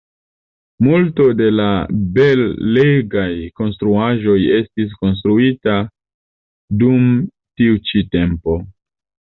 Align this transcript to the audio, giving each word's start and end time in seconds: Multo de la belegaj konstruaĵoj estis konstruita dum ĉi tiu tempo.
Multo 0.85 1.25
de 1.41 1.49
la 1.57 1.67
belegaj 2.15 3.27
konstruaĵoj 3.61 4.39
estis 4.57 4.99
konstruita 5.05 5.79
dum 6.83 7.07
ĉi 7.21 7.65
tiu 7.65 8.11
tempo. 8.19 8.63